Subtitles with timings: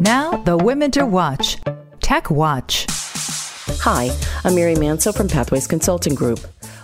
[0.00, 1.56] Now, the women to watch.
[2.00, 2.86] Tech Watch.
[3.80, 6.40] Hi, I'm Mary Manso from Pathways Consulting Group.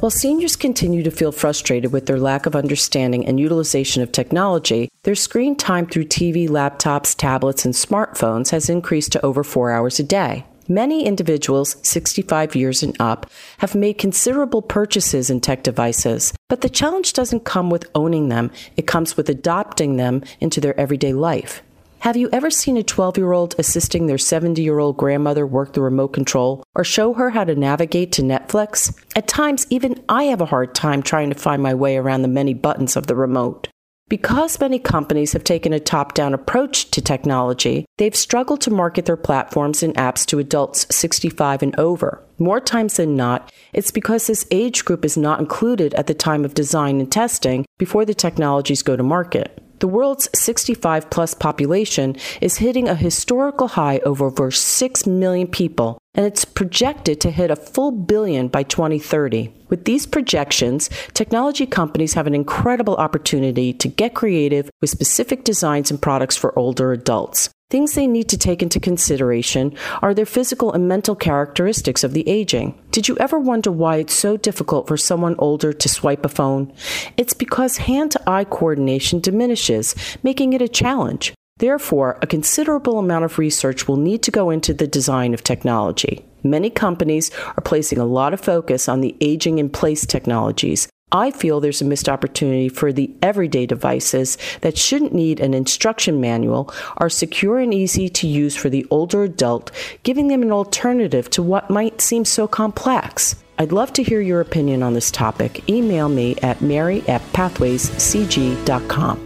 [0.00, 4.88] While seniors continue to feel frustrated with their lack of understanding and utilization of technology,
[5.02, 10.00] their screen time through TV, laptops, tablets, and smartphones has increased to over four hours
[10.00, 10.46] a day.
[10.66, 16.68] Many individuals 65 years and up have made considerable purchases in tech devices, but the
[16.68, 21.62] challenge doesn't come with owning them, it comes with adopting them into their everyday life.
[22.00, 25.72] Have you ever seen a 12 year old assisting their 70 year old grandmother work
[25.72, 28.96] the remote control or show her how to navigate to Netflix?
[29.16, 32.28] At times, even I have a hard time trying to find my way around the
[32.28, 33.68] many buttons of the remote.
[34.08, 39.06] Because many companies have taken a top down approach to technology, they've struggled to market
[39.06, 42.22] their platforms and apps to adults 65 and over.
[42.38, 46.44] More times than not, it's because this age group is not included at the time
[46.44, 49.60] of design and testing before the technologies go to market.
[49.78, 55.98] The world's 65 plus population is hitting a historical high of over 6 million people,
[56.14, 59.52] and it's projected to hit a full billion by 2030.
[59.68, 65.90] With these projections, technology companies have an incredible opportunity to get creative with specific designs
[65.90, 67.50] and products for older adults.
[67.68, 72.28] Things they need to take into consideration are their physical and mental characteristics of the
[72.28, 72.80] aging.
[72.92, 76.72] Did you ever wonder why it's so difficult for someone older to swipe a phone?
[77.16, 81.34] It's because hand to eye coordination diminishes, making it a challenge.
[81.56, 86.24] Therefore, a considerable amount of research will need to go into the design of technology.
[86.44, 91.30] Many companies are placing a lot of focus on the aging in place technologies, I
[91.30, 96.74] feel there's a missed opportunity for the everyday devices that shouldn't need an instruction manual,
[96.96, 99.70] are secure and easy to use for the older adult,
[100.02, 103.36] giving them an alternative to what might seem so complex.
[103.56, 105.68] I'd love to hear your opinion on this topic.
[105.70, 109.25] Email me at mary at pathwayscg.com.